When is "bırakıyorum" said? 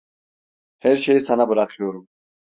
1.49-2.07